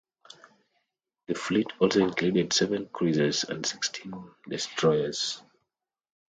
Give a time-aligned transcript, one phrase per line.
[1.27, 4.11] The fleet also included seven cruisers and sixteen
[4.49, 5.43] destroyers.